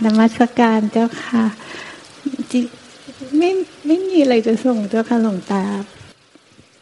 [0.00, 1.44] กับนมัสการเจ้าค่ะ
[2.52, 2.60] จิ
[3.38, 3.50] ไม่
[3.86, 5.62] ไม่มีอะไรจะส่งเจ้าค่ะหลวงตา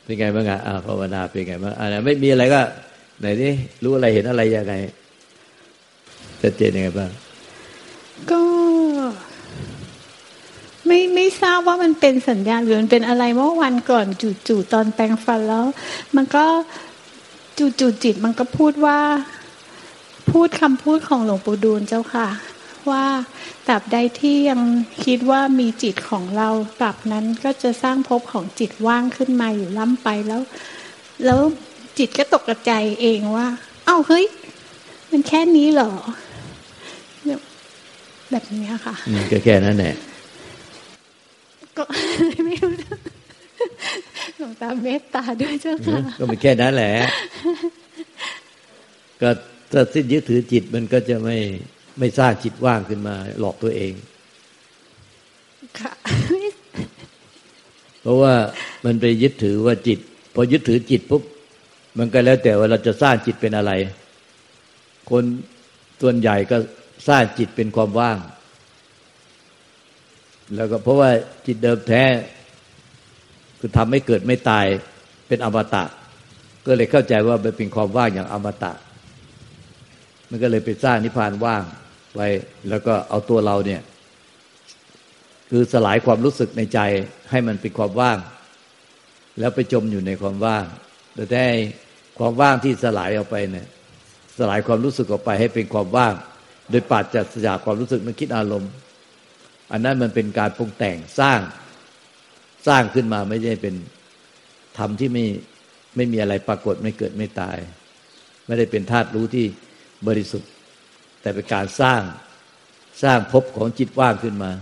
[0.05, 2.61] เป็นไงบ้างอะภาวนาเป็นไงบ้างอ่าไม่มีอะไรก็
[3.21, 4.75] ไหนนี่รู้อะไรเห็นอะไรยังไง
[6.43, 7.11] ชัดเจนยังไงบ้าง
[8.31, 8.43] ก็
[10.86, 14.07] ไม่ไม่ทราบว่ามันเป็นสัญญาณหรือมันเป็นอะไรเมื่อวันก่อน
[14.49, 15.64] จู่ๆตอนแปลงฟันแล้ว
[16.16, 16.44] มันก็
[17.58, 18.99] จู่ๆจิตมันก็พูดว่า
[20.30, 22.29] พูดคำพูดของหลวงปู่ดูลเจ้าค่ะ
[22.91, 23.05] ว่า
[23.69, 24.61] ตราบใดที่ยัง
[25.05, 26.49] คิดว่ามีจิตของเรา
[26.81, 30.43] ตราบนั้นก็จะสร้างภพของจิตว่างขึ้นมาอยู่ล้ำไปแล้ว
[31.25, 31.41] แล้ว
[31.99, 33.47] จิตก็ตกกระใจเองว่า
[33.84, 34.25] เอ้าเฮ้ย
[35.11, 35.91] มันแค่นี้เหรอ
[38.31, 38.95] แบบนี้ค่ะ
[39.33, 39.95] ก็แค่นั้นแหละ
[41.77, 41.83] ก็
[42.47, 42.73] ไม่รู้
[44.36, 46.92] หลวงตาเมตตาด้วยเจ้าค่ะก็ไม่แค่นั้นแหละ
[49.20, 49.30] ก็
[49.73, 51.36] ถ้าสิ้นยึดถือจิตมันก็จะไม่
[51.98, 53.92] ไม่สร้างจิตว่างขึ้นมา หลอกตัวเอง
[55.78, 55.92] ค่ะ
[58.02, 58.34] เพราะว่า
[58.84, 59.98] มันไปยึดถือว่าจิต
[60.34, 61.22] พอยึดถือจิตปุ๊บ
[61.98, 63.72] มันก็แล้วแต่ว่าเราจะสร้างจิตเป็นอะไร
[65.10, 65.24] คน
[66.02, 66.56] ส่วนใหญ่ก็
[67.08, 68.18] สร้างจิตเป็นความว่าง
[70.56, 71.10] แล้วก็เพราะว่า
[71.46, 72.05] จิตเดิมแท้
[73.58, 74.66] คือทำให้เกิดไม่ตาย
[75.28, 75.84] เป็นอมตะ
[76.66, 78.72] ก็เลยเข้าใจว่ามันเป็นความว่างอย่างอมตะ
[80.30, 81.62] มันก็เลยไปสร้างนิพพานว่าง
[82.14, 82.28] ไว้
[82.69, 83.83] แล้วก็เอาตัวเราเนี่ย
[85.51, 86.81] คือสลายความรู้สึกในใจ
[87.31, 88.19] ให้มันเป็นความว่าง
[89.39, 90.64] แล้วไปจมอยู่ในความว่าง
[91.14, 91.47] แต่ได้
[92.19, 93.67] ความว่างที่สลายออกไปเนี่ย
[94.39, 96.14] สลายความรู้สึกออกไปให้เป็นความว่าง
[96.70, 98.73] โดยปัจจัยจากความรู้สึกนึกคิดอารมณ์
[99.73, 101.41] อันนั้นมันเป็นการปรุงแต่งสร้าง
[102.67, 103.74] สร้างขึ้นมาไม่ใช่เป็น
[104.79, 105.24] ธรรมที่ไม่
[105.97, 107.58] ไม่มีอะไรปรากฏไม่เกิดไม่ตาย
[108.47, 109.47] ไม่ได้เป็นธาตุรู้ที่
[110.07, 110.51] บริสุทธิ์
[111.28, 112.02] แต่เป็นการสร้าง
[113.02, 114.52] สร้างภพของจิตว่างขึ้นมา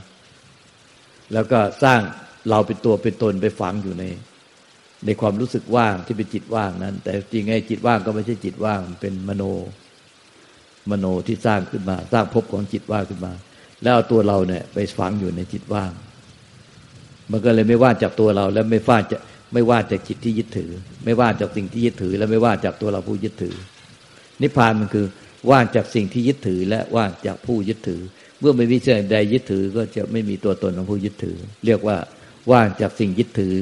[1.33, 2.01] แล้วก็สร้าง
[2.51, 4.05] เราเป็นตัวเป็นตนไปฝังอยู่ใน
[5.07, 9.43] ในความรู้สึกว่างที่เป็นจิตว่างนั้น แต่จริงไอ้จิตว่างก็ไม่ใช่จิตว่างเป็นมโน
[10.91, 13.33] มโนที่สร้างขึ้นมา สร้างภพของจิตว่างขึ้นมา
[13.83, 15.91] แล้วเอาตัวเราเนี่ยไปฝังอยู่ในจิตว่าง
[17.31, 19.19] มันก็เลยไม่ว่าจากตัวเราแล้วไม่ว่าจะ
[19.53, 20.71] ไม่ว่าจากจิตที่ยึดถือ
[21.05, 23.57] ไม่ว่าจากสิ่งที่ยึดถือ และไม่ว่าจากตัวเราผู้ยึดถือ
[24.43, 25.07] นิพพานมันคือ
[25.51, 28.01] ว่างจากสิ่งที่ยึดถือและว่างจากผู้ยึดถือ
[28.41, 31.37] เมื่อไม่มีสิ่งใดยึดถือก็จะไม่มีตัวตนของผู้ยึดถือ
[31.67, 31.97] เรียกว่า
[32.53, 33.55] ว่างจากสิ่งยึดถือ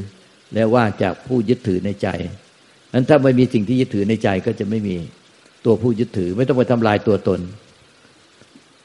[0.55, 2.09] และว่างจากผู้ยึดถือในใจ
[2.95, 4.97] นั้นถ้าไม่มีสิ่งที่ยึดถือในใจก็จะไม่มี
[5.65, 7.41] ตัวผู้ยึดถือ ไม่ต้องไปทำลายตัวตน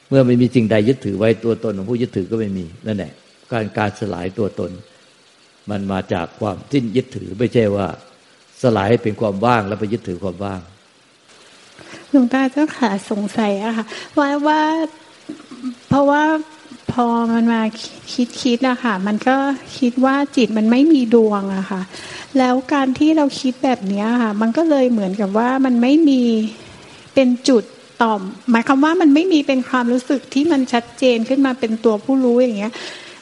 [0.08, 3.12] เมื่อไม่มีสิ่งใดยึดถือไว้ตัวตนของผู้ยึดถือก็ไม่มีนั่นแหละ
[3.52, 4.70] การการสลายตัวตน
[5.70, 7.88] มันมาจากความสิ้นยึดถือไม่ใช่ว่า
[8.62, 10.60] สลายให้เป็นความว่างแล้วไปยึดถือความว่าง
[12.10, 13.84] หลวงตาเจ้าขาสงสัยอะค่ะ
[14.18, 14.60] ว่าว่า
[15.88, 16.22] เพราะว่า
[16.92, 17.62] พอมันมา
[18.12, 19.36] คิดคิดอะค่ะ มันก็
[19.78, 21.82] คิดว่าจิตมันไม่มีดวงอะค่ะ
[22.38, 26.22] แล้วการที่เราคิดแบบนี้ค่ะ มันก็เลยเหมือนกับว่ามันไม่มี
[27.14, 27.64] เป็นจุด
[28.02, 28.20] ต่อม
[28.50, 32.72] หมายความว่ามันไม่มีเป็นความรู้สึกที่มันชัดเจนขึ้นมาเป็นตัวผู้รู้อย่างเงี้ย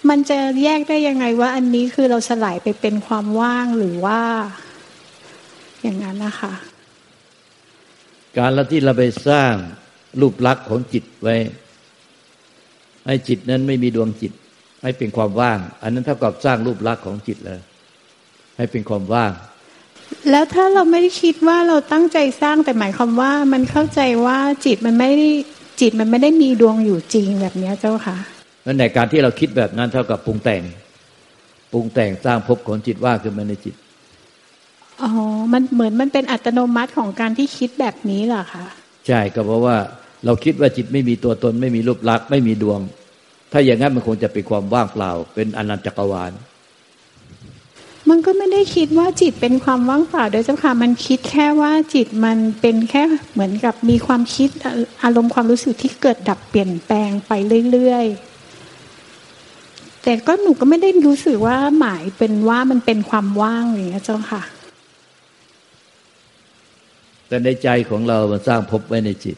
[0.08, 4.20] มันจะแยกได้ยังไงว่าอันนี้คือเราสลายไปเป็นความว่างหรือว่า
[5.82, 6.52] อย่างนั้นนะคะ
[8.38, 9.52] การละที่เราไปสร้าง
[10.20, 11.36] รูปลักษณ์ของจิตไว้
[13.06, 14.32] ให้จิตนั้นไม่มีดวงจิต
[14.82, 17.60] ให้เป็นความว่าง อันนั้นเท่ากับสร้างรูปลักษณ์ของจิตเลย
[18.56, 19.32] ให้เป็นความว่าง
[20.30, 25.28] แล้วถ้าเราไม่ได้คิดว่าเราตั้งใจสร้างแต่หมายความว่า มันเข้าใจว่าจิตมันไม่ได้
[25.80, 28.16] จิตมันไม่ได้มีดวงอยู่จริงแบบนี้เจ้าค่ะ
[28.66, 30.62] นั่นในการที่เราคิดแบบนั้นเท่ากับปรุงแต่ง
[31.72, 33.74] ปรุงแต่งสร้างภพของจิตว่าขึ้นมาในจิต
[35.02, 35.10] อ๋อ
[35.52, 38.64] มันเหมือนมันเป็นอัตโนมัติของการที่คิดแบบนี้เหรอคะ
[39.06, 39.76] ใช่ก็เพราะว่า
[40.24, 42.80] เราคิดว่าจิตไม่มีตัวตน ไม่มีรูปลักษณ์ไม่มีดวง
[43.52, 46.32] ถ้าอย่างนั้นมันคงจะเป็นความว่างเปล่า เป็นอนันตจักรวาล
[48.08, 53.02] มันก็ไม่ได้คิดว่าจิตเป็นความว่างเปล่าโดยเจ้าค่ะมันคิดแค่ว่าจิตมันเป็นแค่
[53.32, 54.48] เหมือนกับมีความคิด
[55.02, 57.32] อารมณ์ความรู้สึกที่เกิดดับเปลี่ยนแปลงไป
[57.72, 64.42] เรื่อยๆแต่ก็หนูก็ไม่ได้รู้สึกว่าหมายเป็นว่ามันเป็นความว่างอย่างนี้เจ้าค่ะ
[67.28, 69.36] แต่ในใจของเรามันสร้างภพไว้ในจิต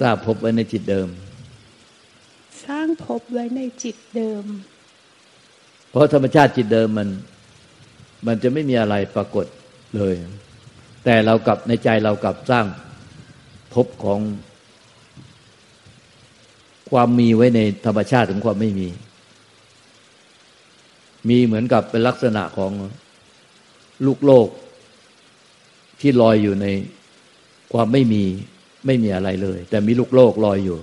[0.00, 1.08] สร้างภพไว้ในจิตเดิม
[2.64, 4.44] สร้างภพไว้ในจิตเดิม
[5.90, 7.08] เพราะธรรมชาติจิตเดิมมัน
[8.26, 9.46] มันจะไม่มีอะไรปรากฏ
[9.96, 10.14] เลย
[11.04, 12.66] แต่เรากับในใจเรากับสร้าง
[13.74, 14.20] พบของ
[16.90, 18.88] ความมีไว้ในธรรมชาติของความไม่มี
[21.28, 22.72] มีเหมือนกับเป็นลักษณะของ
[24.06, 24.48] ลูกโลก
[26.00, 26.66] ที่ลอยอยู่ใน
[27.72, 28.24] ความไม่มี
[28.86, 30.78] ไม่มีอะไรเลย แต่มีลูกโลกลอยอยู่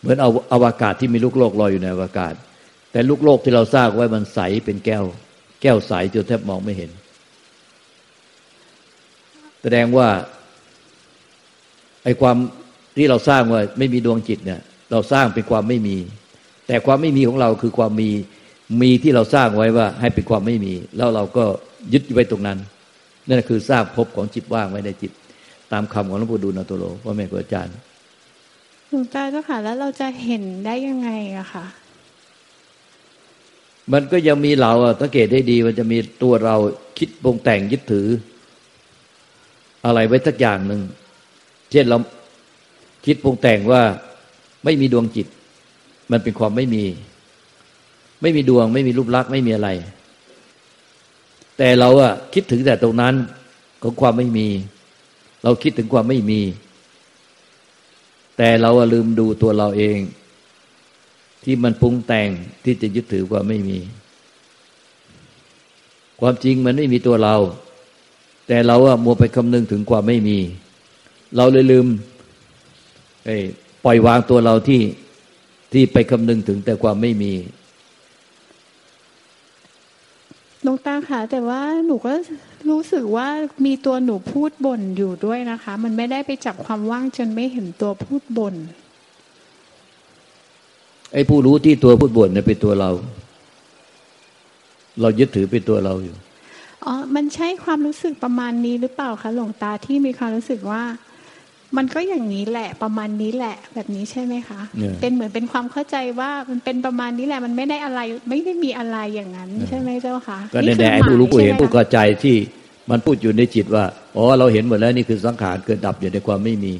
[0.00, 2.34] เหมือนเอาอวกาศที่มีลูกโลกลอยอยู่ในอวกาศ
[2.92, 5.04] แต่ลูกโลกที่เราสร้างไว้มันใสเป็นแก้ว
[5.62, 6.90] แก้วใสจนแทบมองไม่เห็น
[9.62, 10.08] แสดงว่า
[12.04, 12.36] ไอ้ความ
[12.96, 14.60] ที่เราสร้างว่าไม่มีดวงจิตเนี่ย
[14.92, 15.96] เราสร้างเป็นความไม่มี
[16.66, 18.10] แต่ความไม่มีของเราคือความมี
[18.82, 21.44] มีที่เราสร้างไว้ว่าให้เป็นความไม่มี แล้วเราก็
[21.92, 22.58] ยึดไว้ตรงนั้น
[23.28, 25.12] นั่นคือสร้างภพของจิตว่างไว้ในจิต
[25.72, 27.74] ตามคำของหลวงปู่ดูลนตโลพ่อแม่ครูอาจารย์
[28.88, 31.64] หลวงตาเจ้าค่ะแล้วเราจะเห็นได้ยังไงอะค่ะ
[33.92, 36.56] มันก็ยังมีเราสังเกตได้ดีมันจะมีตัวเรา
[36.98, 38.06] คิดปรุงแต่งยึดถือ
[39.84, 40.80] อะไรไว้สักอย่างหนึ่ง
[41.70, 41.98] เช่นเรา
[43.06, 43.82] คิดปรุงแต่งว่า
[44.64, 45.26] ไม่มีดวงจิต
[46.12, 46.84] มันเป็นความไม่มี
[48.22, 49.68] ไม่มีดวง ไม่มีรูปลักษณ์ไม่มีอะไร
[51.58, 53.14] แต่เราอะคิดถึงแต่ตรงนั้น
[53.82, 54.48] ของความไม่มี
[55.44, 56.40] เราคิดถึงความไม่มี
[58.36, 59.98] แต่เราลืมดูตัวเราเอง
[61.44, 62.28] ที่มันปรุงแต่ง
[62.64, 63.78] ที่จะยึดถือว่าไม่มี
[66.20, 67.36] ความจริงมันไม่มีตัวเรา
[68.46, 70.38] แต่เราอะมัวไปคำนึงถึงความไม่มี
[71.36, 71.86] เราเลยลืม
[73.84, 74.80] ปล่อยวางตัวเราที่
[75.72, 77.32] ที่ไปคำนึงถึงแต่ความไม่มี
[80.66, 82.12] ลงตาค่ะแต่ว่าหนูก็
[82.70, 83.28] รู้สึกว่า
[83.66, 88.54] มีตัวหนูพูดบ่นอยู่ด้วยนะคะ มันไม่ได้ไปจับความว่างจนไม่เห็นตัวพูดบ่น
[91.12, 92.90] ไอ้ผู้รู้ที่ตัวพูดบ่นเนี่ยเป็นตัวเรา
[95.00, 96.16] เรายึดถือเป็นตัวเราอยู่
[96.84, 100.82] อ๋อมันใช่ความรู้สึกประมาณนี้หรือเปล่าคะหลวงตาที่มีความรู้สึกว่า
[101.76, 104.60] มันก็อย่างนี้แหละประมาณนี้แหละแบบนี้ใช่ไหมคะ
[105.00, 112.36] เป็นเหมือนเป็นความเข้าใจว่ามันเป็นประมาณนี้แหละมันไม่ได้อะไรไม่ได้มีอะไรอย่างนั้น ใช่ไหมเจ้าคะก็ในไอ้ผู้รู้ผู้เห็นผู้เข้าใจที่
[112.90, 113.84] มันพูดอยู่ในจิตว่า
[114.16, 116.72] อ๋อเราเห็นหมดแล้วนี่คือสังขารเกิดดับอยู่ในความไม่มี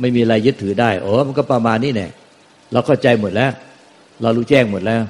[0.00, 2.08] ไม่มีอะไรยึดถือได้อ๋อมันก็ประมาณนี้แน่
[2.72, 3.50] เราเข้าใจหมดแล้ว
[4.22, 5.02] เรารู้แจ้งหมดแล้ว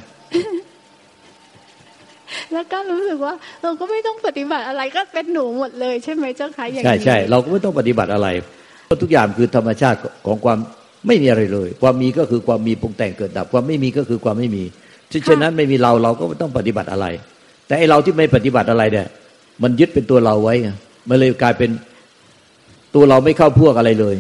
[2.55, 8.29] แล้วก็รู้สึกว่าเราก็ไม่ต้องปฏิบัติอะไรก็เป็นหนูหมดเลยใช่ไหมเจ้าคะอย่างนี้ใช่ใช่เราก็ไม่ต้องปฏิบัติอะไร
[8.87, 10.59] เพราะทุกอย่างคือธรรมชาติของความ
[11.07, 14.65] ไม่มีอะไรเลย ความมีก็คือความมีปรุงแต่งเกิดดับ ความไม่มีก็คือความไม่มี
[15.29, 17.07] ฉะนั้นไม่มีเราเราก็ไม่ต้องปฏิบัติอะไร
[17.67, 19.07] แต่ไอเราที่ไม่ปฏิบัติอะไรเนี่ย
[19.63, 20.55] มันยึดเป็นตัวเราไว้
[21.09, 21.71] มันเลยกลายเป็น
[22.95, 24.17] ตัวเราไม่เข้าพวกอะไรเลย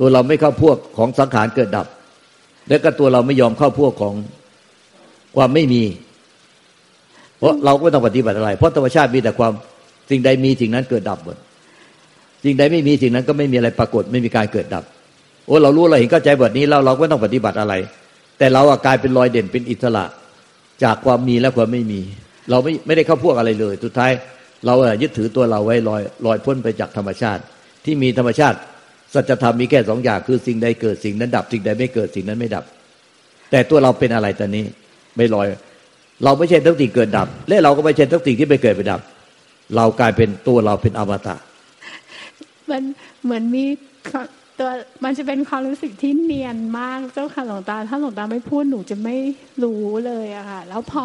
[0.00, 1.86] ตัวเราไม่เข้าพวกของสังขารเกิดดับ
[2.68, 4.14] แล้วก็ตัวเราไม่ยอมเข้าพวกของ
[5.36, 5.82] ความไม่มี
[7.42, 9.52] เพราะเราก็ไม่ต้องปฏิบัติอะไร เพราะธรรมชาติมีแต่ความ
[10.10, 11.36] สิ่งใดมีสิ่งนั้นเกิดดับหมด
[12.44, 14.84] สิ่งใดไม่มีสิ่งนั้นก็ไม่มีอะไรปรากฏไม่มีการเกิดดับ
[15.46, 17.74] โอ้เรารู้เราเห็นเข้าใจบทนี้แล้วเราก็ต้องปฏิบัติอะไร
[18.38, 20.04] แต่เรากลายเป็นรอยเด่นเป็นอิสระ
[20.84, 22.00] จากความมีและความไม่มี
[22.50, 24.10] เราไม่ไม่ได้เข้าพวกอะไรเลย สุดท้าย
[24.66, 27.42] เรายึดถือตัวเราไว้ลอยลอยพ้นไปจากธรรมชาติ
[27.84, 28.58] ที่มีธรรมชาติ
[29.14, 32.64] สัจธรรมมีแค่สองอย่างคือสิ่งใดเกิดสิ่งนั้นดับ สิ่งใดไม่เกิดสิ่งนั้นไม่ดับ
[33.50, 34.64] แต่ตัวเราเป็นอะไรตอนนี้
[35.16, 35.46] ไม่ลอย
[36.24, 39.00] เราไม่ใช่ทั้งสิ่งเกิดดับ และเราก็ไม่ใช่ทั้งสิ่งที่ไม่เกิดไปดับ
[39.76, 41.36] เรากลายเป็นตัวเราเป็นอมตะ
[42.70, 42.82] มัน
[43.24, 43.64] เหมือนมี
[44.58, 44.70] ตัว
[45.04, 49.16] มันจะเป็นความรู้สึกที่เนียนมากเจ้าค่ะหลวงตา ถ้าหลวงตาไม่พูดหนูจะไม่
[49.62, 51.04] รู้เลยอะค่ะ แล้วพอ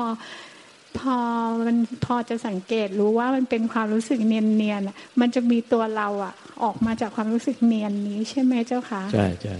[0.99, 1.17] พอ
[1.65, 1.75] มัน
[2.05, 4.81] พอจะสังเกตรู้ว่ามันเป็นความรู้สึกเนียนเนียน
[5.19, 9.55] มันจะมีตัวเราอะออกมาจากความรู้สึกเนียนนี้ใช่ไหมเจ้าค่ะใช่ใช่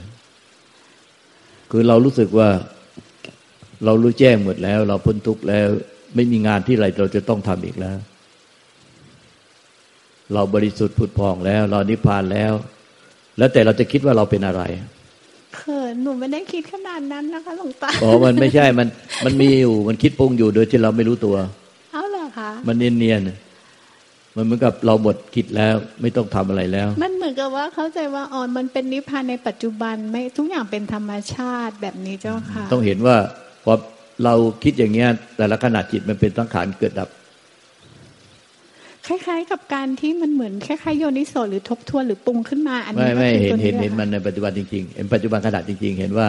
[1.72, 2.48] คือเรารู้สึกว่า
[3.86, 5.67] เรารู้แจ้งหมดแล้ว เราพ้นทุกข์แล้ว
[6.15, 7.98] ไม่มีงานที่ไรเราจะต้องทำอีกแล้ว
[10.34, 12.53] เราบริสุทธิ์ผุดพองแล้ว เรานิพพานแล้ว
[13.38, 14.62] แล้วแต่เราจะคิดว่าเราเป็นอะไร
[15.55, 18.88] เขินหนูไม่ได้คิดขนาดนั้นนะคะหลวงตาอ๋อมันไม่ใช่มัน
[19.25, 21.36] มันมีอยู่มันคิดปรุงอยู่โดยที่เราไม่รู้ตัว
[21.93, 33.17] เอาเหรอคะมันเนียนๆมันเหมือนกับเราหมดคิดแล้วไม่ต้องทำอะไรแล้ว มันเหมือนกับว่าเข้าใจว่าอ๋อมันเป็นนิพพานในปัจจุบันไม่ทุกอย่างเป็นธรรมชาติแบบนี้เจ้าค่ะ ต้องเห็นว่า
[33.69, 33.75] พอ
[34.25, 37.09] เราคิดอย่างเงี้ย แต่ละขณะจิตมันเป็นสังขารเกิดดับ
[39.07, 46.27] คล้าย ๆ กับการที่มันเหมือนคล้ายๆโยนิโสหรือทบทวนหรือปรุงขึ้นมาอันนี้ไม่ไม่เห็นเห็นเห็นมันในปัจจุบันจริงๆเห็นปัจจุบันขณะจริง ๆ เห็นว่า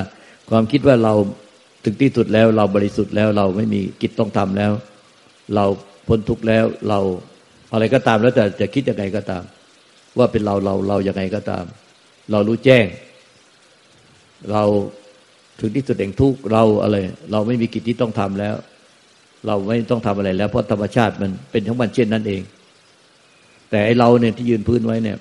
[0.50, 1.12] ความคิดว่าเรา
[1.84, 4.72] ถึงที่สุดแล้วเราบริสุทธิ์แล้วเราไม่มีกิจต้องทำแล้ว
[5.54, 5.64] เรา
[6.08, 6.98] พ้นทุกข์แล้วเรา
[7.72, 9.42] อะไรก็ตามแล้วแต่จะคิดยังไงก็ตาม
[10.18, 11.64] ว่าเป็นเราเราเรายังไงก็ตาม
[12.30, 12.86] เรารู้แจ้ง
[14.52, 14.64] เรา
[15.60, 16.96] ถึงที่สุดแห่งทุกเราอะไร
[17.32, 18.54] เราไม่มีกิจที่ต้องทำแล้ว
[19.46, 22.42] เราไม่ต้องทำอะไรแล้วเพราะธรรมชาติมันเป็นทั้งมันเช่นนั้นเอง
[23.70, 25.18] แต่ไอเราเนี่ยที่ยืนพื้นไว้เนี่ย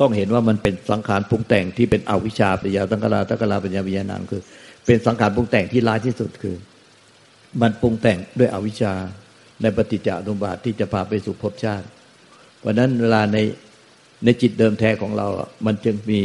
[0.00, 4.42] ต้องเห็นว่ามันเป็นสังขารปรุงแต่งที่เป็นอวิชชาปัญญาตังกลาตังกลาปัญญาวิญญาณังคือ
[4.86, 6.56] เป็นสังขารปรุงแต่งที่ร้ายที่สุดคือ
[7.60, 8.92] มันปรุงแต่งด้วยอวิชชา
[9.62, 11.86] ในปฏิจจสมบาทที่จะพาไปสู่ภพชาติ
[12.58, 13.38] เพราะนั้นเวลาใน
[14.24, 15.26] ในจิตเดิมแท้ของเรา
[15.66, 16.20] มันจึงมี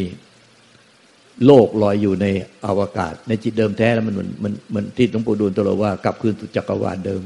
[1.46, 2.28] โลกลอยอยู่ใน
[2.66, 7.22] อวกาศ ในจิตเดิมแท้แล้วมันมันมันที่หลวงปู่ดูลตรัสว่ากลับคืนสู่จักรวาลเดิม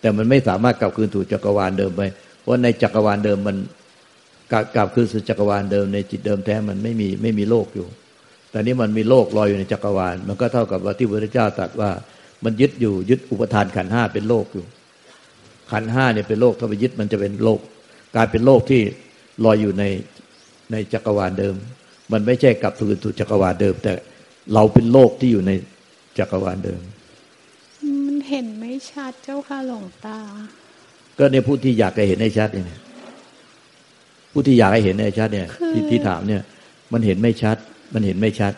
[0.00, 2.02] แต่มันไม่สามารถกลับคืนสู่จักรวาลเดิมไป
[2.40, 3.56] เพราะในจักรวาลเดิมมัน
[4.52, 7.86] กลับกลับคืนสู่จักรวาลเดิม ในจิตเดิมแท้มันไม่มีไม่มีโลกอยู่
[8.50, 11.90] แต่นี้มันมีโลกลอยอยู่ในจักรวาล มันก็เท่ากับว่าที่พระพุทธเจ้าตรัสว่า
[12.44, 14.64] มันยึดอยู่ยึดอุปทานขันห้าเป็นโลกอยู่
[15.70, 17.60] ขันห้าเนี่ยเป็นโลกถ้าไปยึดมันจะเป็นโลก
[18.14, 18.82] กลายเป็นโลกที่
[19.44, 19.84] ลอยอยู่ใน
[20.72, 21.54] ในจักรวาลเดิม
[22.12, 23.92] มันไม่ใช่กลับคืนสู่จักรวาลเดิม แต่
[24.54, 25.52] เราเป็นโลกที่อยู่ใน
[26.18, 26.80] จักรวาลเดิม
[28.06, 30.18] มันเห็นไม่ชัดเจ้าค่ะหลวงตา
[31.18, 32.80] ก็ในผู้ที่อยากให้เห็นให้ชัดเนี่ย
[34.32, 36.42] ผู้ที่อยากให้เห็นให้ชัดเนี่ยที่ที่ถามเนี่ย
[36.92, 37.56] มันเห็นไม่ชัด
[37.94, 38.52] มันเห็นไม่ชัด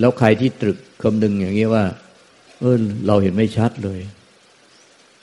[0.00, 1.84] แล้วใครที่ตรึกคำนึงอย่างนี้ว่า
[2.60, 4.00] เออเราเห็นไม่ชัดเลย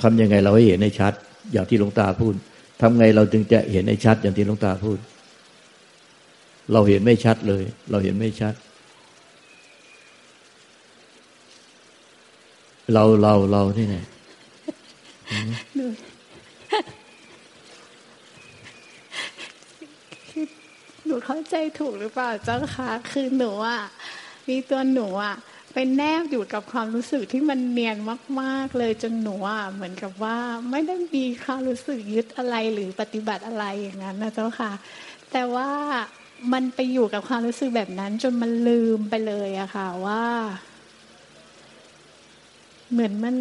[0.01, 1.13] ทำยังไงเราให้เห็นให้ชัด
[1.53, 2.33] อย่างที่หลวงตาพูด
[2.81, 4.97] ทำไงเราจึงจะเห็นให้ชัดอย่างที่หลวงตาพูด
[6.73, 8.53] เราเห็นไม่ชัดเลย เราเห็นไม่ชัด
[12.93, 13.95] เราเราเราที่ไหน
[15.75, 15.85] หนู
[21.05, 23.81] หนูเข้าใจถูกหรือเปล่าเจ้าคะคือหนูอะ
[24.49, 25.35] มีตัวหนูอะ
[25.73, 27.97] เป็นแนบอยู่กับความรู้สึกที่มันเนียน
[28.41, 30.37] มาก ๆ เลยจนหนูอะเหมือนกับว่า
[30.71, 34.71] ไม่ได้มีความรู้สึกยึดอะไรหรือปฏิบัติอะไรอย่างนั้นนะเจ้าค่ะ
[35.31, 35.69] แต่ว่า
[36.53, 40.23] มันไปอยู่กับความรู้สึกแบบนั้น จนมันลืมไปเลยอะค่ะว่า
[42.91, 43.35] เหมือนมัน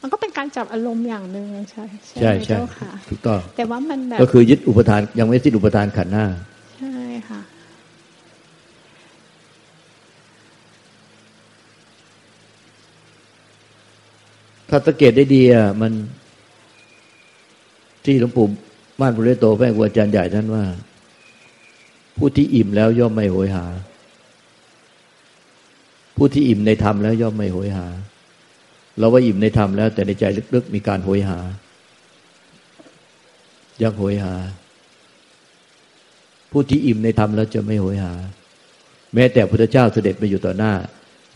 [0.00, 6.26] มันก็เป็นการจับอารมณ์อย่างหนึ่งใช่ใช่ใช่ค่ะถูกต้องแต่ว่ามันแบบก็คือยึดอุปทานยังไม่สิ้นอุปทานขันหน้า
[6.78, 6.96] ใช่
[7.28, 7.40] ค่ะ
[14.68, 15.92] ถ้าสังเกตได้ดีอะมัน
[18.04, 18.46] ที่หลวงปู่
[19.00, 20.64] ม่านบุเรโตแม่ครูอาจารย์ใหญ่ท่านว่า
[22.18, 23.66] ผู้ที่อิ่มแล้วย่อมไม่โหยหา
[26.16, 27.86] ผู้ที่อิ่มในธรรมแล้วย่อมไม่โหยหา
[28.98, 31.38] เราว่าอิ่มในธรรมแล้ว แต่ในใจลึกๆมีการโหยหา
[33.82, 34.34] ยังโหยหา
[36.50, 38.12] ผู้ที่อิ่มในธรรมแล้วจะไม่โหยหา
[39.14, 40.72] แม้แต่พระเจ้าเสด็จมาอยู่ต่อหน้า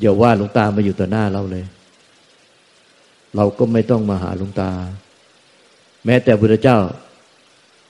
[0.00, 1.64] อย่าว่าหลวงตามาอยู่ต่อหน้าเราเลย
[3.36, 4.70] เราก็ไม่ต้องมาหาหลวงตา
[6.04, 6.78] แม้แต่พระเจ้า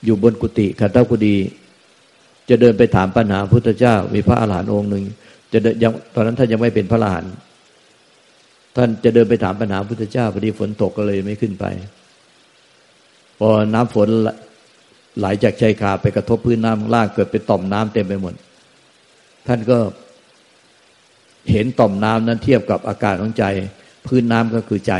[0.04, 1.36] อยู่บนกุฏิขันธกุฎี
[2.48, 5.04] จะเดินไปถามปัญหาพุทธเจ้า มีพระอาหารหันต์องค์หนึ่ง
[5.52, 7.32] จะยังตอนนั้นท่านยังไม่เป็นพระอรหันต์
[8.76, 11.64] ท่านจะเดินไปถามปัญหาพุทธเจ้าพอดีฝนตกก็เลยไม่ขึ้นไป
[13.38, 14.08] พอน้ำฝน
[15.18, 18.34] ไหลจากชายคาไปกระทบพื้นน้ำล่างเกิดเป็นต่อมน้ำเต็มไปหมด
[19.46, 19.78] ท่านก็
[21.52, 23.44] เห็นต่อมน้ำนั้นเทียบกับอากาศของใจ
[24.06, 24.94] พื้นน้ำก็คือใจ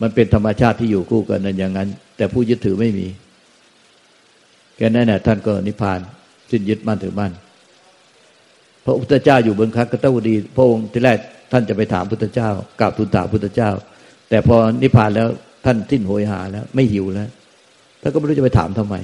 [0.00, 3.06] มันเป็นธรรมชาติที่อยู่คู่กันนั่นอย่างนั้น แต่ผู้ยึดถือไม่มี
[4.76, 6.00] แค่นั้นแหละท่านก็นิพพาน
[6.50, 7.32] สิ้นยึดมั่นถือมั่น
[8.84, 11.18] พระพุทธเจ้าอยู่บนคักตวดี พระองค์ที่แรก
[11.52, 13.70] ท่านจะไปถามพุทธเจ้ากราบทูลถามพุทธเจ้า
[14.28, 15.28] แต่พอนิพพานแล้ว
[15.64, 17.28] ท่านสิ้นโหยหาแล้ว ไม่หิวแล้ว
[18.02, 18.94] ท่านก็ไม่รู้จะไปถามทำไม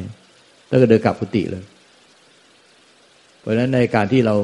[0.68, 1.64] ท่านก็เดินกลับกุฏิเลย
[3.40, 4.34] เพราะฉะนั้นในการที่เรา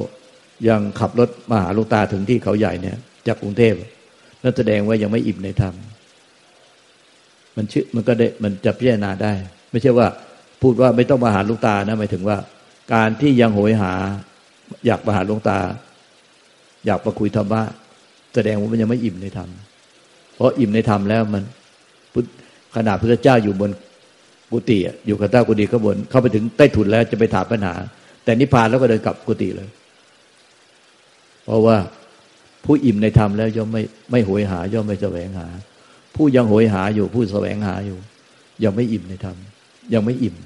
[0.69, 3.75] ยังขับรถมาหาลูกตาถึงที่เขาใหญ่เนี่ย จากกรุงเทพ
[4.43, 5.75] นั่นแสดงว่ายังไม่อิ่มในธรรม
[7.57, 9.33] มันชื่อมันก็ได้มันจะพิจารณาได้
[9.71, 10.07] ไม่ใช่ว่า
[10.63, 12.37] พูดว่าไม่ต้องมาหาลุงตานะหมายถึงว่า
[12.93, 13.93] การที่ยังโหยหา
[14.87, 15.59] อยากมาหาลุงตา
[16.87, 17.63] อยากมาคุยธรรมะ
[18.35, 19.49] แสดงว่ามันยังไม่อิ่มในธรรม
[20.35, 21.43] เพราะอิ่มในธรรมแล้วมัน
[22.77, 23.71] ขนาดพระเจ้าอยู่บน
[24.51, 27.75] กุฏิอยู่กับเต้ากุฏิข้างบน เข้าไปถึงใต้ถุนแล้วจะไปถามปัญหา
[28.25, 29.69] แต่นิพพานแล้วก็เดินกลับกุฏิเลย
[31.45, 31.77] เพราะว่า
[32.65, 35.49] ผู้อิ่มในธรรมแล้วย่อมไม่ไม่โหยหา ย่อมไม่แสวงหา
[36.17, 37.99] ผู้ยังโหยหาอยู่ผู้แสวงหาอยู่
[38.65, 39.37] ยังไม่อิ่มในธรรม
[39.95, 40.37] ยังไม่อิ่ม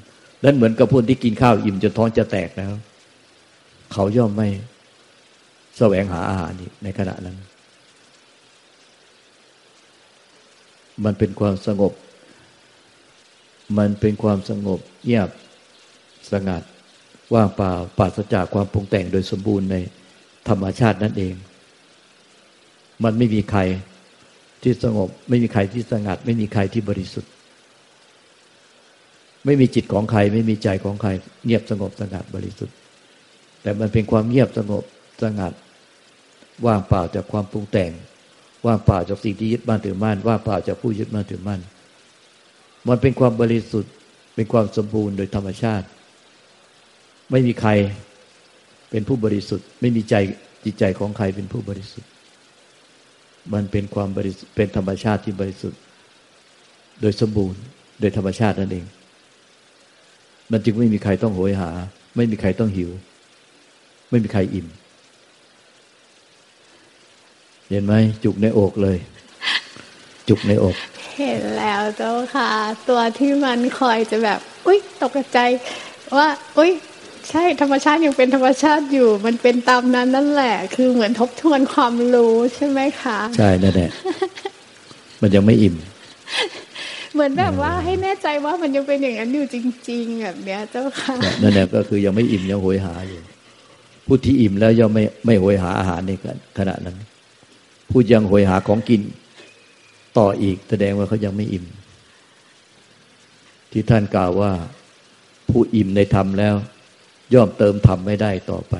[0.46, 2.72] นั้นเหมือนกับคนที่กินข้าวอิ่มจนท้องจะแตกแล้ว
[3.92, 4.48] เขาย่อมไม่
[5.78, 7.36] แสวงหาอาหารในขณะนั้น
[11.04, 11.92] มันเป็นความสงบ
[13.78, 15.28] มันเป็นความสงบเงียบ
[16.32, 16.62] สงัด
[17.34, 19.76] ว่างเปล่าปราศจากความปรุงแต่งโดยสมบูรณ์ใน
[20.48, 21.34] ธรรมชาตินั่นเอง
[23.04, 23.60] มันไม่มีใคร
[24.62, 27.30] ที่สงบ ไม่มีใครที่สงัด ไม่มีใครที่บริสุทธิ์
[29.46, 31.10] ไม่มีจิตของใคร ไม่มีใจของใคร
[31.44, 32.76] เงียบสงบสงัดบริสุทธิ์
[33.62, 34.84] แต่มันเป็นความเงียบสงบ
[35.22, 35.52] สงัด
[36.66, 37.90] ว่างเปล่าจากความปรุงแต่ง
[38.66, 41.60] ว่างเปล่าจากสิ่งที่ยึดมั่นถือมั่นว่างเปล่าจากผู้ยึดมั่นถือมั่น
[42.88, 43.92] มันเป็นความบริสุทธิ์
[44.34, 45.86] เป็นความสมบูรณ์โดยธรรมชาติ
[47.30, 47.70] ไม่มีใคร
[48.90, 50.14] เป็นผู้บริสุทธิ์ ไม่มีใจ
[50.64, 52.08] จิตใจของใครเป็นผู้บริสุทธิ์
[53.52, 55.80] มันเป็นความบริสุทธิ์เป็นธรรมชาติที่บริสุทธิ์
[57.00, 57.60] โดยสมบูรณ์
[58.00, 58.86] โดยธรรมชาตินั่นเอง
[60.52, 61.70] มันจึงไม่มีใครต้องโหยหา
[62.16, 62.90] ไม่มีใครต้องหิว
[64.10, 64.66] ไม่มีใครอิ่ม
[67.68, 68.98] เห็นไหมจุกในอกเลย
[70.28, 70.76] จุกในอก
[71.16, 72.50] เห็นแล้วเจ้าค่ะ
[72.88, 75.38] ตัวที่มันคอยจะแบบ อุ้ยตกใจ
[76.16, 76.70] ว่า อุ้ย
[77.30, 83.90] ใช่ธรรมชาติยังเป็นธรรมชาติอยู่ มันเป็นตามนั้นนั่นแหละ คือเหมือนทบทวนความรู้ใช่ไหมคะ ใช่นั่นแหละ
[85.22, 85.74] มันยังไม่อิ่ม
[87.16, 89.56] เหมือนแบบว่าให้แน่ใจว่ามันยังเป็นอย่างนั้นอยู่จ
[89.90, 93.20] ริง ๆ แบบเนี้ยเจ้าค่ะนั่นแหละก็คือยังไม่อิ่มยังโหยหาอยู่
[94.06, 96.12] ผู้ที่อิ่มแล้วยังไม่ไม่โหยหาอาหารใน
[96.58, 96.96] ขณะนั้น
[97.90, 99.00] ผู้ยังโหยหาของกิน
[100.18, 101.64] ต่ออีกแสดงว่าเขายังไม่อิ่ม
[103.72, 104.52] ที่ท่านกล่าวว่า
[105.50, 106.54] ผู้อิ่มในธรรมแล้ว
[107.34, 108.74] ย่อมเติมธรรมไม่ได้ต่อไป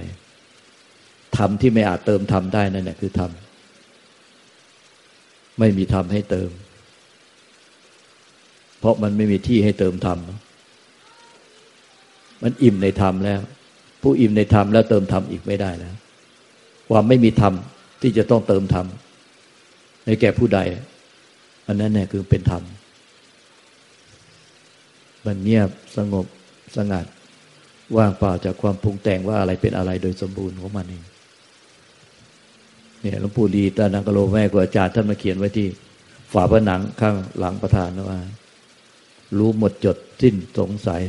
[1.36, 3.30] ธรรมที่ไม่อาจเติมธรรมได้นั่นแหละคือธรรม
[5.58, 6.50] ไม่มีธรรมให้เติม
[8.78, 10.18] เพราะมันไม่มีที่ให้เติมธรรม
[12.42, 13.40] มันอิ่มในธรรมแล้ว
[14.02, 15.94] ผู้อิ่มในธรรมแล้วเติมธรรมอีกไม่ได้แล้ว
[16.90, 17.54] ความไม่มีธรรม
[18.02, 18.86] ที่จะต้องเติมธรรม
[20.06, 20.60] ในแก่ผู้ใด
[21.66, 22.62] อันนั้นเนี่ยคือเป็นธรรม
[25.26, 26.26] มันเงียบสงบ
[26.76, 27.06] สงัด
[27.96, 31.04] ว่างเปล่าจากความปรุงแต่งว่าอะไรเป็นอะไรโดยสมบูรณ์ของมันเอง
[33.00, 35.66] เนี่ยหลวงปู่ดีตานังกโลแม่กอาจารย์ท่านมาเขียนไว้ที่
[36.32, 38.18] ฝาผนังข้างหลังประธานว่า
[39.38, 41.02] รู้หมดจดสิ้นสงสัย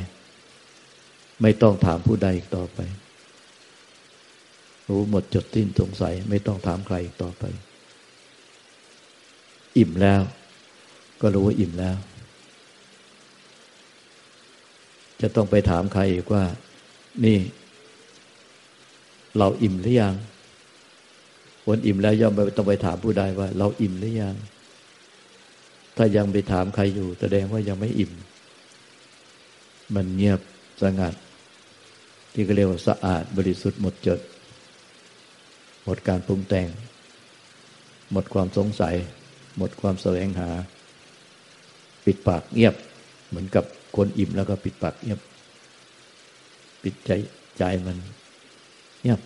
[1.42, 2.80] ไม่ต้องถามผู้ใดอีกต่อไป
[4.90, 7.44] รู้หมดจดสิ้นสงสัย ไม่ต้องถามใครอีกต่อไป
[9.78, 10.22] อิ่มแล้ว
[11.22, 11.98] ก็รู้ว่าอิ่มแล้ว
[15.22, 16.44] จะต้องไปถามใครอีกว่า
[17.26, 17.40] นี่
[19.38, 20.16] เราอิ่มหรือยัง
[21.66, 24.36] คนอิ่มแล้วย่อมไปต้องไปถามผู้ใดว่า เราอิ่มหรือยัง
[25.98, 28.12] ถ้ายังไปถามใครอยู่ แสดงว่ายังไม่อิ่ม
[29.96, 30.40] มันเงียบ
[30.82, 31.14] สงัด
[32.34, 34.20] ที่ก็เรียกว่าสะอาดบริสุทธิ์หมดจด
[35.84, 36.68] หมดการปรุงแต่ง
[38.12, 38.96] หมดความสงสัย
[39.58, 40.50] หมดความแสวงหา
[42.06, 42.76] ปิดปากเงียบ
[43.30, 45.20] เหมือนกับคนอิ่มแล้วก็ปิดปากเงียบ
[46.84, 47.12] ปิดใจ
[47.58, 47.98] ใจมัน
[49.02, 49.22] เงียบ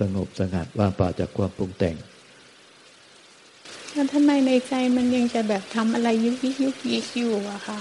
[0.00, 1.96] สงบสงัดว่างเปล่าจากความปรุงแต่ง
[3.92, 7.78] แล้วทำไมในใจมันยังจะแบบทำอะไรยุกยิกยุกยิกอยู่อะคะ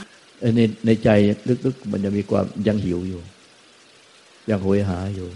[0.55, 1.09] ในในใจ
[1.65, 3.21] ลึกๆมันจะมีความยังหิวอยู่
[4.49, 5.27] ยังโหยหาอยู่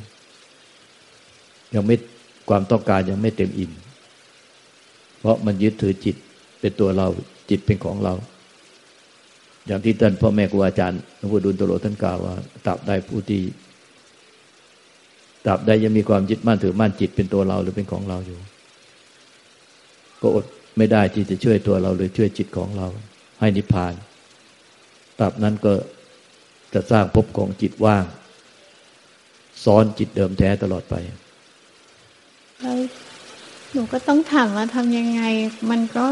[1.74, 1.96] ยังไม่
[2.50, 3.72] ความต้องการยังไม่เต็มอิ่ม
[5.20, 6.16] เพราะมันยึดถือจิต
[6.60, 7.08] เป็นตัวเรา
[7.50, 8.14] จิตเป็นของเรา
[9.68, 13.42] อย่างที่ท่านพ่อแม่ครูอาจารย์หลวงพ่อดุลตโลท่านกล่าวว่าตราบใดผู้ที่
[15.46, 18.40] ตราบใดยังมีความยึดมั่นถือมั่นจิตเป็นตัวเราหรือเป็นของเราอยู่
[20.22, 20.46] ก็อด
[20.78, 22.88] ไม่ได้ที่จะช่วยตัวเราหรือช่วยจิตของเรา
[23.40, 23.94] ให้นิพพาน
[25.20, 25.74] ตราบนั้นก็
[26.74, 28.06] จะสร้างภพของจิตว่าง
[29.64, 30.96] ซ้อนจิตเดิมแท้ตลอดไป
[33.74, 35.22] หนูก็ต้องถามว่าทำยังไง
[35.72, 36.06] มันก็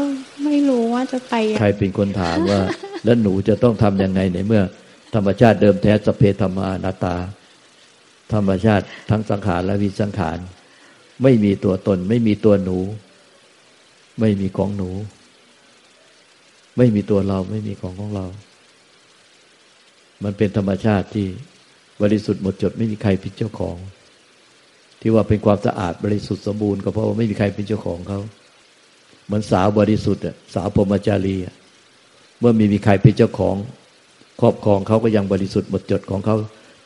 [0.44, 2.60] ไม่รู้ว่าจะไป ใครเป็นคนถามว่า
[3.04, 4.62] แล้วหนูจะต้องทํำยังไงในเมื่อ
[5.14, 7.16] ธรรมชาติเดิมแท้สเพธรรมานาตา
[8.32, 10.38] ธรรมชาติทั้งสังขารและวิสังขาร
[11.22, 12.78] ไม่มีตัวตน ไม่มีตัวหนู
[14.22, 14.90] ไม่มีของหนู
[16.76, 18.26] ไม่มีตัวเราไม่มีของของเรา
[20.24, 21.26] มันเป็นธรรมชาติที่
[22.02, 23.76] บริสุทธิ์หมดจดไม่มีใครผิดเจ้าของ
[25.00, 28.20] ที่ว่าเป็นความสะอาดบริสุทธิ์สมบูรณ์ก็เพราะว่าไม่มีใครเป็นเจ้าของเขา
[29.26, 30.22] เหมือนสาวบริสุทธิ์
[30.54, 31.36] สาวพรมจารี
[32.40, 33.56] เมื่อมีมีใครเป็นเจ้าของ
[34.40, 36.36] ครอบครองเขาก็ยังบริสุทธิ์หมดจดของเขา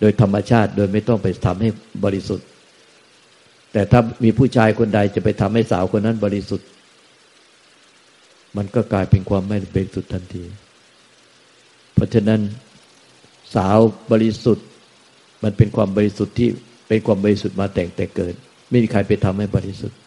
[0.01, 1.69] โดยธรรมชาติโดยไม่ต้องไปทำให้
[2.05, 2.47] บริสุทธิ์
[3.73, 6.67] แต่ถ้ามีผู้ชายคนใดจะไปทำให้สาวคนนั้นบริสุทธิ์
[8.57, 10.45] มันก็กลายเป็นความไม่บริสุทธิ์ทันที
[11.95, 12.41] เพราะฉะนั้น
[13.55, 13.79] สาว
[14.13, 14.67] บริสุทธิ์
[15.43, 16.49] มันเป็นความบริสุทธิ์ที่
[16.89, 18.35] เป็นความบริสุทธิ์มาแต่งแต่เกิด
[18.71, 19.99] ไม่มีใครไปทำให้บริสุทธิ์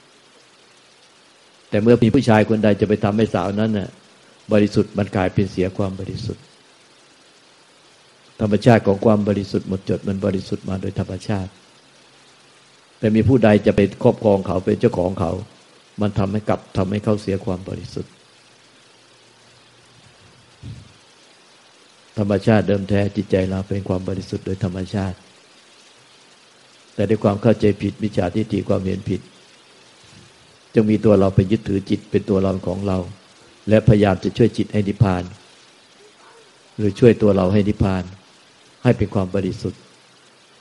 [1.69, 3.89] แต่เมื่อมีผู้ชายคนใดจะไปทำให้สาวนั้นน่ะ
[4.53, 6.43] บริสุทธิ์มันกลายเป็นเสียความบริสุทธิ์
[8.41, 11.51] ธรรมชาติของความบริสุทธิ์หมดจดมันบริสุทธิ์มาโดยธรรมชาติ
[12.99, 15.31] แต่มีผู้ใดจะไปครอบครองเขาเป็นเจ้าของเขา
[16.01, 18.11] มันทำให้กลับทำให้เขาเสียความบริสุทธิ์
[22.19, 25.17] ธรรมชาติเดิมแท้จิตใจเราเป็นความบริสุทธิ์โดยธรรมชาติ
[26.95, 29.21] แต่ด้วยความเข้าใจผิดมิจฉาทิฏฐิความเห็นผิด
[30.73, 32.97] จึงมีตัวเราไปยึดถือจิตเป็นตัวเราของเรา
[33.69, 35.23] และพยายามจะช่วยจิตให้นิพพาน
[36.77, 38.03] หรือช่วยตัวเราให้นิพพาน
[38.83, 39.79] ให้เป็นความบริสุทธิ์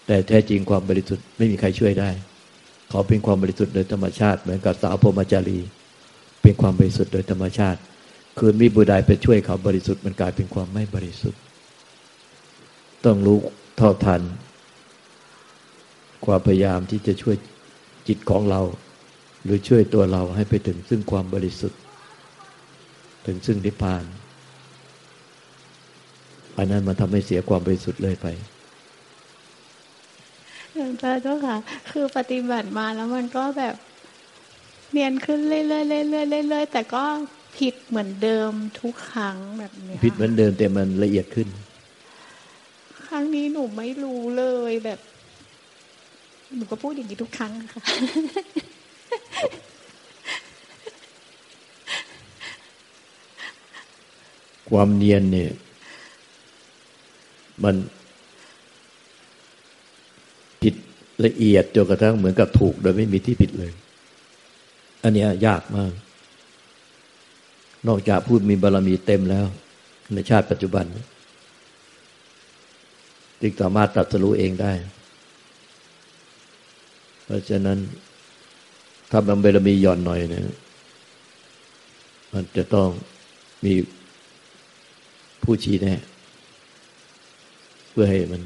[0.07, 2.11] แต่แท้จริงความบริสุทธิ์ไม่มีใครช่วยได้
[2.91, 5.61] เขาเป็นความบริสุทธิ์โดยธรรมชาติ เหมือนกับสาวพรมจารี
[6.43, 7.81] เป็นความบริสุทธิ์โดยธรรมชาติ
[8.39, 11.41] คืนมีบุไดไปช่วยเขาบริสุทธิ์มันกลายเป็นความไม่บริสุทธิ์
[13.05, 13.39] ต้องรู้
[13.77, 14.25] เท่าทันค
[16.27, 17.37] ความพยายามที่จะช่วย
[18.09, 18.61] จิตของเรา
[19.45, 21.81] หรือช่วยตัวเราให้ไปถึงซึ่งความบริสุทธิ์
[23.27, 24.05] ถึงซึ่งนิพพาน
[26.57, 28.27] อันนั้นมันทำให้เสียความบริสุทธิ์เลยไป
[30.75, 31.57] หลวงตาเจ้าค่ะ
[31.91, 33.75] คือปฏิบัติมาแล้วมันก็แบบ
[34.93, 37.05] เนียนขึ้นเรื่อยๆเรื่อยๆเรื่อยๆแต่ก็
[37.59, 41.49] ผิดเหมือนเดิมทุกครั้งแบบนี้ผิดเหมือนเดิมแต่มันละเอียดขึ้น
[43.11, 44.99] ครั้งนี้หนูไม่รู้เลยแบบ
[46.57, 47.83] หนูก็พูดอย่างนี้ทุกครั้งค่ะ
[54.71, 55.51] ความเนียนเนี่ย
[57.65, 57.75] มัน
[60.63, 60.75] ผิด
[61.25, 63.73] ละเอียดจนกระทั่งเหมือนกับถูก โดยไม่มีที่ผิดเลย
[65.03, 65.93] อันนี้ยากมาก
[67.89, 69.47] นอกจากพูดมีบารรมีเต็มแล้ว
[70.15, 70.85] ในชาติปัจจุบัน
[73.41, 74.73] จึงสามารถตัดสู้เองได้
[77.25, 77.79] เพราะฉะนั้น
[79.11, 80.43] ถ้ามันบารมีหย่อนหน่อยเนี่ย
[82.33, 82.89] มันจะต้อง
[83.65, 83.75] มี
[85.43, 85.95] ผู้ชี้แน่
[87.91, 88.43] เพื่อให้มัน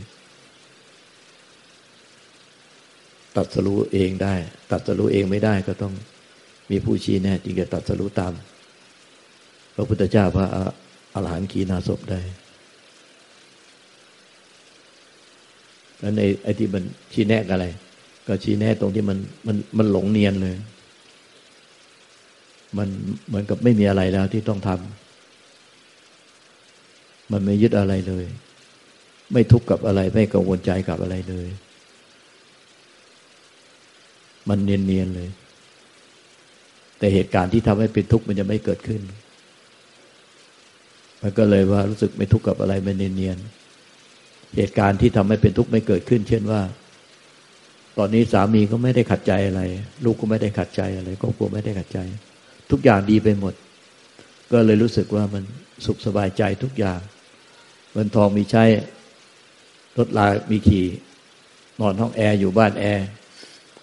[3.36, 4.34] ตัดสรู้เองได้
[4.70, 5.92] ตัดสรู้เองไม่ได้ก็ต้อง
[6.70, 8.32] มีผู้ชี้แน่จึงจะตัดสรู้ตาม
[9.74, 10.46] พระพุทธเจ้าพระ
[11.14, 12.20] อรหันต์ขีนาศพได้
[16.02, 17.64] แล้วในไอ้ที่มันชี้แนะอะไร
[18.26, 20.56] ก็ชี้แนะตรงที่มันมันมันหลงเนียนเลย
[22.78, 22.88] มัน
[23.26, 28.24] เหมือนกับไม่มีอะไรแล้วที่ต้องทำมันไม่ยึดอะไรเลย
[29.32, 31.48] ไม่ทุกข์กับอะไร ไม่กังวลใจกับอะไรเลย
[34.48, 35.30] มันเนียนๆเลย
[36.98, 39.00] แต่เหตุการณ์ที่ทำให้เป็นทุกข์มันจะไม่เกิดขึ้น
[41.22, 43.38] มันก็เลยว่ารู้สึกไม่ทุกข์กับอะไรไม่เนียน
[44.56, 46.60] เหตุการณ์ที่ทำให้เป็นทุกข์ไม่เกิดขึ้น เช่นว่า
[47.98, 49.62] ตอนนี้สามีก็ไม่ได้ขัดใจอะไร
[50.04, 51.98] ลูกก็ไม่ได้ขัดใจอะไรครอบครัวไม่ได้ขัดใจ
[52.70, 53.54] ทุกอย่างดีไปหมด
[54.52, 55.42] ก็เลยรู้สึกว่ามัน
[55.86, 57.00] สุขสบายใจทุกอย่าง
[57.92, 58.64] เงินทองมีใช้
[59.98, 60.86] รถรามีขี่
[61.80, 63.06] นอนห้องแอร์อยู่บ้านแอร์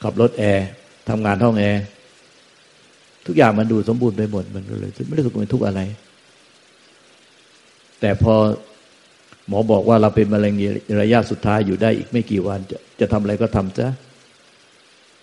[0.04, 0.66] ขับรถแอร์
[1.10, 1.82] ทำงานห้องแอร์
[3.26, 5.82] ทุกอย่างมันดูสมบูรณ์ไปหมดมันก็เลย ไม่รู้สึกเป็นทุกข์อะไร
[8.00, 8.36] แต่พอ
[9.50, 10.54] หมอบอกว่าเราเป็นมะเร็ง
[11.02, 13.90] ระยะสุดท้ายอยู่ได้อีกไม่กี่วัน จะจะทำอะไรก็ทำซะ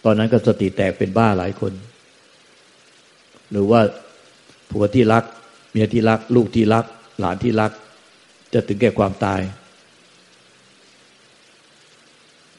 [0.05, 1.73] ตอนนั้นก็สติแตกเป็นบ้าหลายคน
[3.51, 3.81] หรือว่า
[4.71, 5.25] ผัวที่รัก
[5.73, 6.85] เมียที่รัก ลูกที่รัก
[7.21, 7.73] หลานที่รัก
[8.53, 9.41] จะถึงแก่ความตาย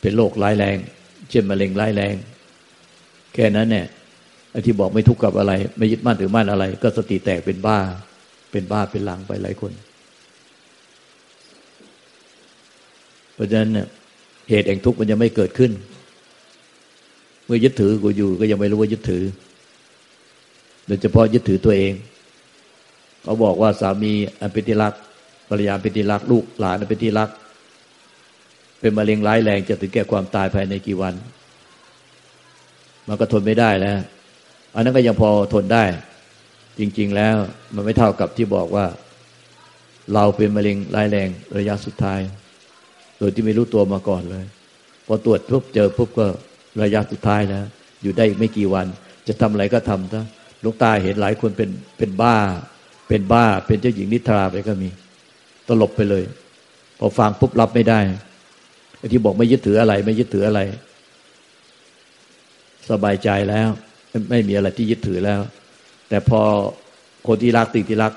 [0.02, 0.78] เป็นโรคร้ายแรง
[1.30, 2.16] เช่นมะเร็งร้ายแรง
[3.34, 3.86] แค่นั้นเนี่ย
[4.52, 7.80] ไอ้ที่บอกไม่ทุกข์กับอะไร ไม่ยึดมั่นถือมั่นอะไร ก็สติแตกเป็นบ้า
[8.52, 9.72] เป็นบ้าเป็นหลังไปหลายคน
[13.38, 13.88] เพราะฉะนั้นเนี่ย
[14.50, 15.72] เหตุแห่งทุกข์มันยังไม่เกิดขึ้น
[17.46, 19.24] เมื่อยึดถือกูอยู่ก็ยังไม่รู้ว่ายึดถือ
[20.88, 21.94] โดยเฉพาะยึดถือตัวเอง
[23.24, 24.94] เขาบอกว่าสามีอันเป็นที่รัก
[25.50, 27.30] ภรรยาเป็นที่รักลูกหลานอันเป็นที่รัก
[28.80, 31.14] เป็นมะเร็งร้ายแรงจะถึงแก่ความตายภายในกี่วัน
[33.08, 33.98] มันก็ทนไม่ได้แล้ว
[34.76, 35.84] อันนั้นก็ยังพอทนได้
[36.80, 37.36] จริง ๆ แล้ว
[37.76, 38.86] มันไม่เท่ากับที่บอกว่า
[40.14, 42.20] เราเป็นมะเร็งร้ายแรงระยะสุดท้าย
[43.20, 44.46] โดยที่ไม่รู้ตัวมาก่อนเลย
[45.08, 46.28] พอตรวจปุ๊บเจอปุ๊บก็
[46.82, 47.66] ระยะสุดท้ายแล้ว
[48.02, 48.88] อยู่ได้ไม่กี่วัน
[49.28, 50.24] จะทำอะไรก็ทำซะ
[50.64, 52.36] ลูกตาเห็นหลายคนเป็นเป็นบ้า
[53.08, 54.90] เป็นบ้า เป็นเจ้าหญิงนิทราไปก็มี
[55.68, 56.24] ตลบไปเลย
[57.00, 58.00] พอฟังปุ๊บรับไม่ได้
[58.98, 60.62] ไอ้ที่บอกไม่ยึดถืออะไร ไม่ยึดถืออะไร
[62.90, 63.70] สบายใจแล้ว
[64.30, 65.42] ไม่มีอะไรที่ยึดถือแล้ว
[66.10, 66.42] แต่พอ
[67.28, 68.14] คนที่รักสิ่งที่รัก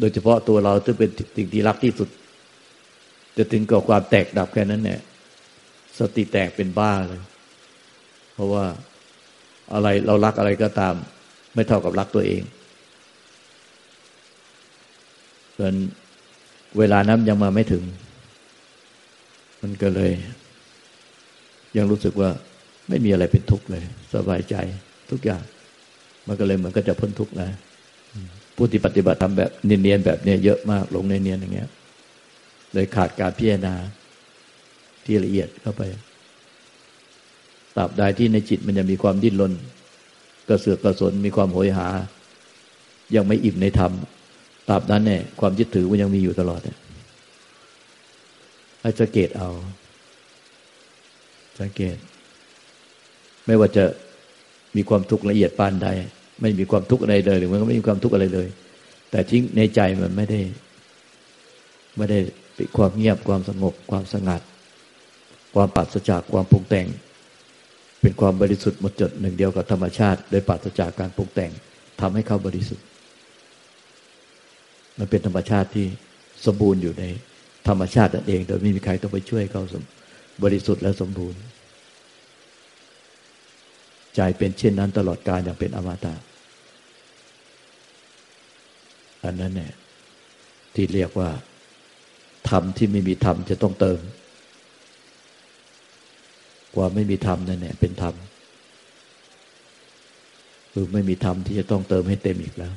[0.00, 2.08] โดยเฉพาะตัวเราที่เป็นสิ่งที่รักที่สุด
[3.36, 5.00] จะถึงกับความแตกดับแค่นั้นเนี่ย
[5.98, 7.22] สติแตกเป็นบ้าเลย
[8.34, 8.64] เพราะว่า
[9.74, 10.94] อะไรเรารักอะไรก็ตาม
[11.54, 12.42] ไม่เท่ากับรักตัวเอง
[15.56, 15.74] ส่วน
[16.78, 17.84] เวลานั้นยังมาไม่ถึง
[19.62, 20.12] มันก็เลย
[21.76, 22.30] ยังรู้สึกว่า
[22.88, 23.82] ไม่มีอะไรเป็นทุกข์เลย
[24.14, 24.54] สบายใจ
[25.10, 25.42] ทุกอย่าง
[26.26, 27.48] มันก็เลยเหมือนก็จะพ้นทุกข์นะ
[28.56, 31.68] ผู้ที่ปฏิบัติทำแบบเนียนๆแบบเนี้ยเยอะมากหลงเนียนๆอย่างเงี้ย
[32.74, 33.74] เลยขาดการพิจารณา
[35.04, 35.82] ที่ละเอียดเข้าไป
[37.76, 39.52] ตราบใดที่ในจิตมันจะมีความดิ้นรน
[40.48, 41.86] กระเสือกกระสนมีความโหยหา
[43.14, 43.92] ยังไม่อิ่มในธรรม
[44.68, 46.78] ตราบนั้นเนี่ยความยึดถือมันยังมีอยู่ตลอดเนี่ย
[48.82, 49.50] ให้สังเกตเอา
[51.60, 51.96] สังเกต
[53.46, 53.84] ไม่ว่าจะ
[54.76, 55.88] มีความทุกข์ละเอียดปานใด
[56.40, 58.48] ไม่มีความทุกข์อะไรเลยหรือมันก็ไม่มีความทุกข์อะไรเลย
[59.10, 60.40] แต่ทิ้งในใจมันไม่ได้
[61.96, 62.18] ไม่ได้
[62.54, 64.42] เป็นความเงียบความสงบ ความสงัด
[65.54, 66.86] ความปัสจากความปรุงแต่ง
[68.00, 71.52] เป็นความบริสุทธิ์หมดจดหนึ่งเดียวกับธรรมชาติ โดยปัสจากการปรุงแต่ง
[72.00, 72.84] ทำให้เขาบริสุทธิ์
[74.98, 75.86] มันเป็นธรรมชาติที่
[76.46, 77.04] สมบูรณ์อยู่ใน
[77.68, 79.62] ธรรมชาตินั่นเอง โดยไม่มีใครต้องไปช่วยเขา
[80.42, 81.40] บริสุทธิ์และสมบูรณ์
[84.14, 86.14] ใจเป็นเช่นนั้นตลอดกาลอย่างเป็นอมตะ
[89.24, 89.72] อันนั้นเนี่ย
[90.74, 91.30] ที่เรียกว่า
[92.50, 94.00] ธรรมที่ไม่มีธรรมจะต้องเติม
[96.74, 98.14] ความไม่มีธรรมนั่นแหละเป็นธรรม
[100.72, 102.74] คือไม่มีธรรมที่จะต้องเติมให้เต็มอีกแล้ว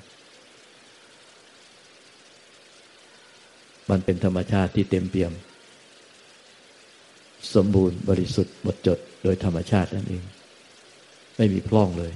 [3.89, 5.33] มันเป็นธรรมชาติที่เต็มเปี่ยม
[7.55, 10.23] สมบูรณ์บริสุทธิ์หมดจดโดยธรรมชาตินั่นเอง
[11.37, 12.13] ไม่มีพร่องเลย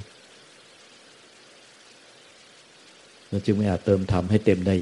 [3.30, 4.76] เราจึงไม่อาจเติมธรรมให้เต็มได้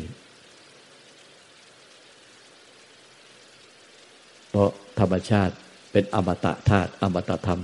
[4.50, 5.54] เพราะ ธรรมชาติ
[5.92, 7.62] เป็นอมตะธาตุอมตะธรรม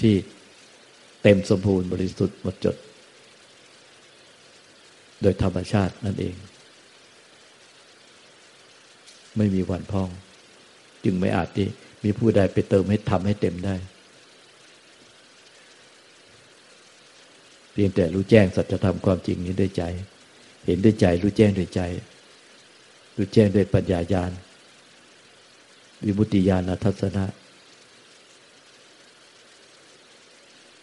[0.00, 0.14] ที่
[1.22, 2.76] เต็มสมบูรณ์บริสุทธิ์หมดจด
[5.22, 6.36] โดยธรรมชาตินั่นเอง
[9.36, 10.08] ไม่มีวันพอง
[11.04, 11.68] จึงไม่อาจที่
[12.04, 13.76] มีผู้ใดไปเติมให้ทำให้เต็มได้
[17.72, 19.84] เพียงแต่รู้แจ้งสัจธรรมความจริงนี้ด้วยใจ
[20.66, 21.80] เห็นด้วยใจ รู้แจ้งด้วยใจ
[23.16, 24.30] รู้แจ้งด้วยปัญญาญาณ
[26.04, 27.24] วิมุติญาณทัศนะ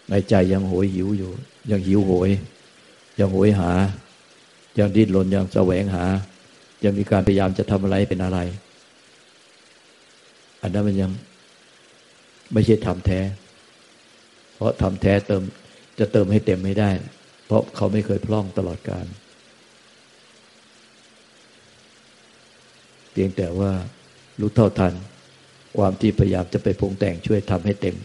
[0.10, 1.32] ในใจยังโหยหิวอยู่
[1.72, 2.30] ยังหิวโหย
[3.20, 3.72] ยังโหยหา
[4.80, 6.06] ยังดิ้นรนยังแสวงหา
[6.84, 8.40] ยังมีการพยายามจะทำอะไรเป็นอะไร
[10.62, 11.12] อันนั้นมันยัง
[12.54, 13.20] ไม่ใช่ทำแท้
[14.56, 15.44] เพราะทำแท้เติม
[16.00, 16.90] จะเติมให้เต็มไม่ได้
[17.46, 19.06] เพราะเขาไม่เคยพร่องตลอดการ
[23.12, 23.72] เพียงแต่ว่า
[24.40, 24.94] รู้เท่าทัน
[25.78, 27.96] ความที่พยายามจะไปปรุงแต่งช่วยทำให้เต็ม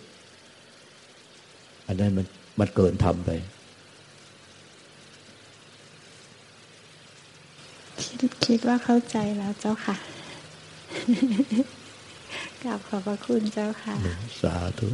[1.87, 2.27] อันนั้นมัน
[2.61, 3.31] มันเกินทำไป
[8.01, 9.97] คิดคิดว่าเข้าใจแล้วเจ้าค่ะ
[12.63, 13.95] กราบขอบพระคุณเจ้าค่ะ
[14.43, 14.89] สาธุ